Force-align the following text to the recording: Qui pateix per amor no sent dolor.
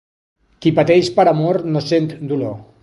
Qui 0.65 0.71
pateix 0.79 1.11
per 1.19 1.27
amor 1.33 1.63
no 1.77 1.87
sent 1.91 2.13
dolor. 2.35 2.61